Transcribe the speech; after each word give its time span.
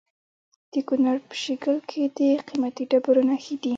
د 0.73 0.75
کونړ 0.87 1.15
په 1.29 1.35
شیګل 1.43 1.77
کې 1.89 2.01
د 2.17 2.19
قیمتي 2.47 2.83
ډبرو 2.91 3.21
نښې 3.29 3.55
دي. 3.63 3.69